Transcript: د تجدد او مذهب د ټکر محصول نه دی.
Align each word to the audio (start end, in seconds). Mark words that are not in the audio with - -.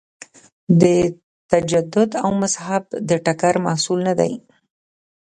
د 0.81 0.83
تجدد 1.51 2.09
او 2.23 2.29
مذهب 2.41 2.83
د 3.09 3.11
ټکر 3.25 3.53
محصول 3.65 3.99
نه 4.07 4.13
دی. 4.19 4.33